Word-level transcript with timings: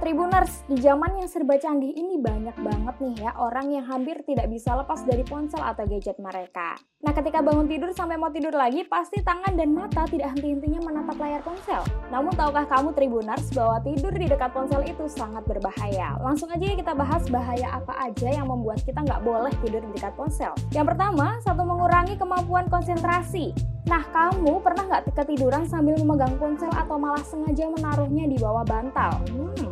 Tribuners, 0.00 0.64
di 0.64 0.80
zaman 0.80 1.20
yang 1.20 1.28
serba 1.28 1.60
canggih 1.60 1.92
ini 1.92 2.16
banyak 2.16 2.56
banget 2.56 2.96
nih 3.04 3.14
ya 3.20 3.36
orang 3.36 3.68
yang 3.68 3.84
hampir 3.84 4.24
tidak 4.24 4.48
bisa 4.48 4.72
lepas 4.72 5.04
dari 5.04 5.20
ponsel 5.28 5.60
atau 5.60 5.84
gadget 5.84 6.16
mereka. 6.16 6.80
Nah, 7.04 7.12
ketika 7.12 7.44
bangun 7.44 7.68
tidur 7.68 7.92
sampai 7.92 8.16
mau 8.16 8.32
tidur 8.32 8.56
lagi, 8.56 8.80
pasti 8.88 9.20
tangan 9.20 9.60
dan 9.60 9.76
mata 9.76 10.08
tidak 10.08 10.32
henti-hentinya 10.32 10.80
menatap 10.80 11.20
layar 11.20 11.44
ponsel. 11.44 11.84
Namun, 12.08 12.32
tahukah 12.32 12.64
kamu 12.64 12.96
Tribuners 12.96 13.52
bahwa 13.52 13.76
tidur 13.84 14.12
di 14.16 14.24
dekat 14.24 14.56
ponsel 14.56 14.80
itu 14.88 15.04
sangat 15.04 15.44
berbahaya? 15.44 16.16
Langsung 16.24 16.48
aja 16.48 16.64
kita 16.64 16.96
bahas 16.96 17.28
bahaya 17.28 17.68
apa 17.68 17.92
aja 18.00 18.28
yang 18.32 18.48
membuat 18.48 18.80
kita 18.80 19.04
nggak 19.04 19.20
boleh 19.20 19.52
tidur 19.60 19.84
di 19.84 19.92
dekat 20.00 20.16
ponsel. 20.16 20.56
Yang 20.72 20.96
pertama, 20.96 21.36
satu 21.44 21.60
mengurangi 21.60 22.16
kemampuan 22.16 22.72
konsentrasi. 22.72 23.52
Nah, 23.90 24.06
kamu 24.14 24.62
pernah 24.62 24.86
nggak 24.86 25.18
ketiduran 25.18 25.66
sambil 25.66 25.98
memegang 25.98 26.38
ponsel 26.38 26.70
atau 26.70 26.94
malah 26.94 27.26
sengaja 27.26 27.66
menaruhnya 27.74 28.22
di 28.30 28.38
bawah 28.38 28.62
bantal? 28.62 29.18
Hmm, 29.34 29.69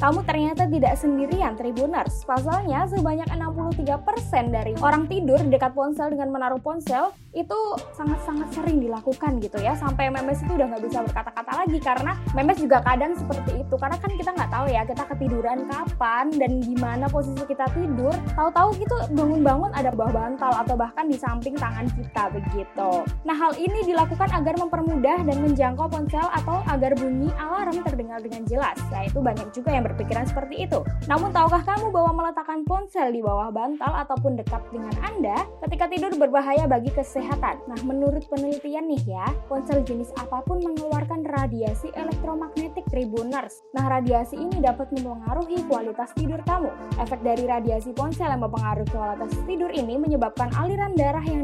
kamu 0.00 0.24
ternyata 0.24 0.64
tidak 0.64 0.96
sendirian 0.96 1.60
Tribuners. 1.60 2.24
Pasalnya 2.24 2.88
sebanyak 2.88 3.28
63% 3.28 4.48
dari 4.48 4.72
orang 4.80 5.04
tidur 5.04 5.36
dekat 5.44 5.76
ponsel 5.76 6.08
dengan 6.08 6.32
menaruh 6.32 6.56
ponsel 6.56 7.12
itu 7.36 7.58
sangat-sangat 7.92 8.48
sering 8.56 8.80
dilakukan 8.80 9.36
gitu 9.44 9.60
ya. 9.60 9.76
Sampai 9.76 10.08
memes 10.08 10.40
itu 10.40 10.56
udah 10.56 10.72
nggak 10.72 10.88
bisa 10.88 11.04
berkata-kata 11.04 11.52
lagi 11.52 11.78
karena 11.84 12.16
memes 12.32 12.56
juga 12.56 12.80
kadang 12.80 13.12
seperti 13.12 13.60
itu. 13.60 13.74
Karena 13.76 13.96
kan 14.00 14.10
kita 14.16 14.30
nggak 14.32 14.50
tahu 14.50 14.66
ya 14.72 14.82
kita 14.88 15.04
ketiduran 15.04 15.58
kapan 15.68 16.26
dan 16.32 16.50
gimana 16.64 17.04
posisi 17.12 17.44
kita 17.44 17.68
tidur. 17.76 18.16
Tahu-tahu 18.32 18.80
gitu 18.80 18.96
bangun-bangun 19.12 19.76
ada 19.76 19.92
bawah 19.92 20.16
bantal 20.16 20.64
atau 20.64 20.80
bahkan 20.80 21.12
di 21.12 21.20
samping 21.20 21.60
tangan 21.60 21.84
kita 21.92 22.32
begitu. 22.32 23.04
Nah 23.28 23.36
hal 23.36 23.52
ini 23.60 23.84
dilakukan 23.84 24.32
agar 24.32 24.56
mempermudah 24.56 25.28
dan 25.28 25.36
menjangkau 25.44 25.92
ponsel 25.92 26.24
atau 26.24 26.64
agar 26.72 26.96
bunyi 26.96 27.28
alarm 27.36 27.84
terdengar 27.84 28.24
dengan 28.24 28.48
jelas. 28.48 28.80
Yaitu 28.96 29.20
banyak 29.20 29.52
juga 29.52 29.76
yang 29.76 29.89
berpikiran 29.90 30.24
seperti 30.26 30.70
itu. 30.70 30.80
Namun 31.10 31.34
tahukah 31.34 31.66
kamu 31.66 31.90
bahwa 31.90 32.22
meletakkan 32.22 32.62
ponsel 32.62 33.10
di 33.10 33.20
bawah 33.20 33.50
bantal 33.50 33.90
ataupun 33.90 34.38
dekat 34.38 34.62
dengan 34.70 34.94
Anda 35.02 35.46
ketika 35.66 35.90
tidur 35.90 36.14
berbahaya 36.14 36.70
bagi 36.70 36.94
kesehatan? 36.94 37.66
Nah, 37.66 37.80
menurut 37.82 38.24
penelitian 38.30 38.86
nih 38.86 39.02
ya, 39.18 39.26
ponsel 39.50 39.82
jenis 39.82 40.14
apa 40.16 40.42
pun 40.46 40.62
mengeluarkan 40.62 41.26
radiasi 41.26 41.90
elektromagnetik 41.98 42.86
tribuners. 42.88 43.62
Nah, 43.74 43.90
radiasi 43.90 44.38
ini 44.38 44.62
dapat 44.62 44.90
mempengaruhi 44.94 45.66
kualitas 45.66 46.14
tidur 46.14 46.38
kamu. 46.46 46.70
Efek 47.02 47.20
dari 47.26 47.44
radiasi 47.44 47.90
ponsel 47.92 48.30
yang 48.30 48.42
mempengaruhi 48.42 48.88
kualitas 48.90 49.32
tidur 49.44 49.70
ini 49.74 49.98
menyebabkan 49.98 50.52
aliran 50.56 50.94
darah 50.94 51.22
yang 51.24 51.39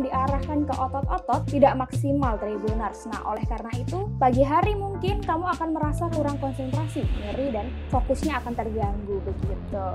otot-otot 0.87 1.42
tidak 1.51 1.75
maksimal 1.75 2.39
tribuners. 2.39 3.05
Nah, 3.11 3.20
oleh 3.27 3.42
karena 3.45 3.73
itu, 3.75 4.06
pagi 4.17 4.47
hari 4.47 4.79
mungkin 4.79 5.20
kamu 5.20 5.45
akan 5.59 5.69
merasa 5.75 6.06
kurang 6.15 6.39
konsentrasi, 6.39 7.03
nyeri, 7.20 7.51
dan 7.51 7.67
fokusnya 7.91 8.39
akan 8.41 8.53
terganggu 8.55 9.19
begitu. 9.27 9.89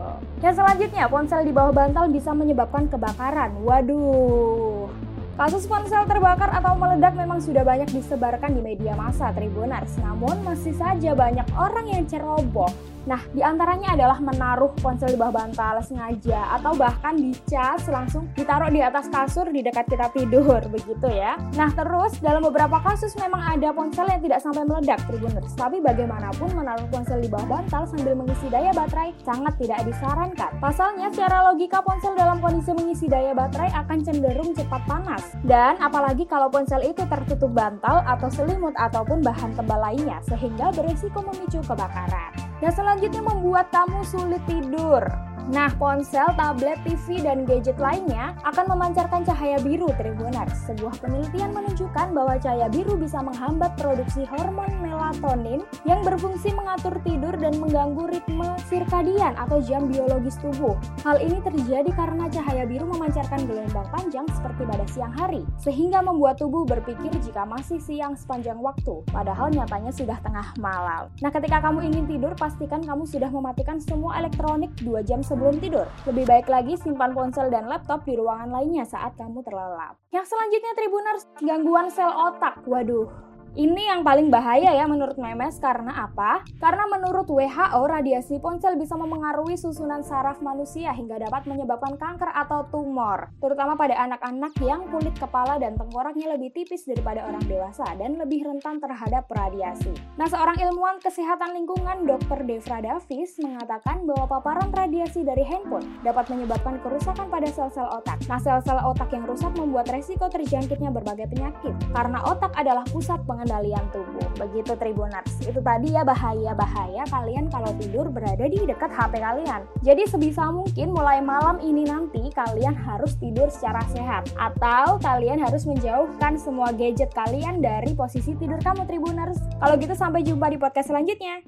Yang 0.44 0.56
selanjutnya, 0.60 1.08
ponsel 1.08 1.42
di 1.48 1.54
bawah 1.56 1.74
bantal 1.74 2.12
bisa 2.12 2.36
menyebabkan 2.36 2.92
kebakaran. 2.92 3.56
Waduh. 3.64 4.92
Kasus 5.40 5.66
ponsel 5.66 6.06
terbakar 6.06 6.54
atau 6.54 6.78
meledak 6.78 7.18
memang 7.18 7.42
sudah 7.42 7.66
banyak 7.66 7.90
disebarkan 7.90 8.52
di 8.52 8.62
media 8.62 8.94
massa 8.94 9.34
Tribuners, 9.34 9.98
namun 9.98 10.38
masih 10.46 10.76
saja 10.76 11.18
banyak 11.18 11.48
orang 11.58 11.88
yang 11.88 12.04
ceroboh 12.06 12.70
Nah, 13.10 13.22
di 13.34 13.42
antaranya 13.42 13.98
adalah 13.98 14.22
menaruh 14.22 14.78
ponsel 14.78 15.14
di 15.14 15.18
bawah 15.18 15.42
bantal 15.42 15.82
sengaja 15.82 16.54
atau 16.60 16.78
bahkan 16.78 17.18
dicas 17.18 17.90
langsung 17.90 18.30
ditaruh 18.38 18.70
di 18.70 18.78
atas 18.78 19.10
kasur 19.10 19.50
di 19.50 19.66
dekat 19.66 19.90
kita 19.90 20.14
tidur, 20.14 20.62
begitu 20.70 21.08
ya. 21.10 21.34
Nah, 21.58 21.74
terus 21.74 22.22
dalam 22.22 22.46
beberapa 22.46 22.78
kasus 22.86 23.18
memang 23.18 23.42
ada 23.42 23.74
ponsel 23.74 24.06
yang 24.06 24.22
tidak 24.22 24.40
sampai 24.46 24.64
meledak, 24.70 25.02
Tribuners. 25.10 25.54
Tapi 25.58 25.82
bagaimanapun 25.82 26.54
menaruh 26.54 26.86
ponsel 26.94 27.18
di 27.26 27.30
bawah 27.30 27.58
bantal 27.58 27.90
sambil 27.90 28.14
mengisi 28.14 28.46
daya 28.54 28.70
baterai 28.70 29.18
sangat 29.26 29.54
tidak 29.58 29.82
disarankan. 29.90 30.52
Pasalnya, 30.62 31.10
secara 31.10 31.50
logika 31.50 31.82
ponsel 31.82 32.14
dalam 32.14 32.38
kondisi 32.38 32.70
mengisi 32.78 33.06
daya 33.10 33.34
baterai 33.34 33.74
akan 33.74 33.98
cenderung 34.06 34.54
cepat 34.54 34.82
panas. 34.86 35.34
Dan 35.42 35.82
apalagi 35.82 36.30
kalau 36.30 36.54
ponsel 36.54 36.86
itu 36.86 37.02
tertutup 37.10 37.50
bantal 37.50 38.06
atau 38.06 38.30
selimut 38.30 38.78
ataupun 38.78 39.26
bahan 39.26 39.58
tebal 39.58 39.82
lainnya, 39.82 40.22
sehingga 40.30 40.70
berisiko 40.76 41.26
memicu 41.26 41.66
kebakaran. 41.66 42.51
Dan 42.62 42.72
selanjutnya 42.78 43.26
membuat 43.26 43.74
kamu 43.74 44.06
sulit 44.06 44.42
tidur. 44.46 45.02
Nah, 45.50 45.74
ponsel, 45.82 46.30
tablet, 46.38 46.78
TV, 46.86 47.26
dan 47.26 47.50
gadget 47.50 47.82
lainnya 47.82 48.38
akan 48.46 48.78
memancarkan 48.78 49.26
cahaya 49.26 49.58
biru 49.58 49.90
Tribuners. 49.98 50.54
Sebuah 50.70 51.02
penelitian 51.02 51.52
menunjukkan 51.58 52.14
bahwa 52.14 52.38
cahaya 52.38 52.70
biru 52.70 52.94
bisa 52.94 53.26
menghambat 53.26 53.74
produksi 53.82 54.30
hormon 54.30 54.70
melatonin 54.86 55.66
yang 55.90 56.06
berfungsi 56.06 56.54
mengatur 56.54 56.94
tidur 57.02 57.34
dan 57.42 57.58
mengganggu 57.58 58.06
ritme 58.14 58.54
sirkadian 58.72 59.36
atau 59.36 59.60
jam 59.60 59.92
biologis 59.92 60.40
tubuh. 60.40 60.80
Hal 61.04 61.20
ini 61.20 61.44
terjadi 61.44 61.92
karena 61.92 62.32
cahaya 62.32 62.64
biru 62.64 62.88
memancarkan 62.88 63.44
gelombang 63.44 63.84
panjang 63.92 64.24
seperti 64.32 64.64
pada 64.64 64.88
siang 64.88 65.12
hari, 65.20 65.44
sehingga 65.60 66.00
membuat 66.00 66.40
tubuh 66.40 66.64
berpikir 66.64 67.12
jika 67.20 67.44
masih 67.44 67.84
siang 67.84 68.16
sepanjang 68.16 68.56
waktu, 68.64 69.04
padahal 69.12 69.52
nyatanya 69.52 69.92
sudah 69.92 70.16
tengah 70.24 70.56
malam. 70.64 71.12
Nah, 71.20 71.32
ketika 71.36 71.60
kamu 71.60 71.92
ingin 71.92 72.06
tidur, 72.08 72.32
pastikan 72.40 72.80
kamu 72.80 73.04
sudah 73.04 73.28
mematikan 73.28 73.84
semua 73.84 74.16
elektronik 74.24 74.72
2 74.80 75.04
jam 75.04 75.20
sebelum 75.20 75.60
tidur. 75.60 75.92
Lebih 76.08 76.24
baik 76.24 76.48
lagi 76.48 76.80
simpan 76.80 77.12
ponsel 77.12 77.52
dan 77.52 77.68
laptop 77.68 78.08
di 78.08 78.16
ruangan 78.16 78.48
lainnya 78.48 78.88
saat 78.88 79.12
kamu 79.20 79.44
terlelap. 79.44 80.00
Yang 80.16 80.32
selanjutnya 80.32 80.72
Tribuners, 80.80 81.24
gangguan 81.44 81.88
sel 81.92 82.14
otak. 82.14 82.64
Waduh, 82.64 83.10
ini 83.52 83.92
yang 83.92 84.08
paling 84.08 84.32
bahaya 84.32 84.72
ya 84.72 84.88
menurut 84.88 85.20
Memes 85.20 85.60
karena 85.60 86.08
apa? 86.08 86.48
Karena 86.64 86.88
menurut 86.88 87.28
WHO 87.28 87.84
radiasi 87.84 88.40
ponsel 88.40 88.80
bisa 88.80 88.96
memengaruhi 88.96 89.60
susunan 89.60 90.08
saraf 90.08 90.40
manusia 90.40 90.96
hingga 90.96 91.20
dapat 91.20 91.44
menyebabkan 91.52 92.00
kanker 92.00 92.32
atau 92.32 92.72
tumor, 92.72 93.28
terutama 93.44 93.76
pada 93.76 94.00
anak-anak 94.08 94.56
yang 94.64 94.88
kulit 94.88 95.12
kepala 95.20 95.60
dan 95.60 95.76
tengkoraknya 95.76 96.40
lebih 96.40 96.56
tipis 96.56 96.88
daripada 96.88 97.28
orang 97.28 97.44
dewasa 97.44 97.84
dan 98.00 98.16
lebih 98.16 98.48
rentan 98.48 98.80
terhadap 98.80 99.28
radiasi. 99.28 99.92
Nah, 100.16 100.32
seorang 100.32 100.56
ilmuwan 100.56 101.04
kesehatan 101.04 101.52
lingkungan 101.52 102.08
Dr. 102.08 102.48
Devra 102.48 102.80
Davis 102.80 103.36
mengatakan 103.44 104.08
bahwa 104.08 104.32
paparan 104.32 104.72
radiasi 104.72 105.28
dari 105.28 105.44
handphone 105.44 106.00
dapat 106.08 106.32
menyebabkan 106.32 106.80
kerusakan 106.80 107.28
pada 107.28 107.52
sel-sel 107.52 107.88
otak. 107.92 108.16
Nah, 108.32 108.40
sel-sel 108.40 108.80
otak 108.80 109.12
yang 109.12 109.28
rusak 109.28 109.52
membuat 109.60 109.92
resiko 109.92 110.32
terjangkitnya 110.32 110.88
berbagai 110.88 111.28
penyakit 111.28 111.76
karena 111.92 112.24
otak 112.24 112.56
adalah 112.56 112.88
pusat 112.88 113.20
peng 113.28 113.41
pengendalian 113.42 113.82
tubuh. 113.90 114.30
Begitu 114.38 114.78
Tribuners. 114.78 115.34
Itu 115.42 115.66
tadi 115.66 115.98
ya 115.98 116.06
bahaya-bahaya 116.06 117.10
kalian 117.10 117.50
kalau 117.50 117.74
tidur 117.82 118.14
berada 118.14 118.46
di 118.46 118.62
dekat 118.62 118.94
HP 118.94 119.18
kalian. 119.18 119.66
Jadi 119.82 120.06
sebisa 120.06 120.54
mungkin 120.54 120.94
mulai 120.94 121.26
malam 121.26 121.58
ini 121.58 121.90
nanti 121.90 122.30
kalian 122.38 122.78
harus 122.78 123.18
tidur 123.18 123.50
secara 123.50 123.82
sehat 123.90 124.30
atau 124.38 125.02
kalian 125.02 125.42
harus 125.42 125.66
menjauhkan 125.66 126.38
semua 126.38 126.70
gadget 126.70 127.10
kalian 127.18 127.66
dari 127.66 127.98
posisi 127.98 128.38
tidur 128.38 128.62
kamu 128.62 128.86
Tribuners. 128.86 129.42
Kalau 129.58 129.74
gitu 129.82 129.98
sampai 129.98 130.22
jumpa 130.22 130.46
di 130.54 130.62
podcast 130.62 130.94
selanjutnya. 130.94 131.42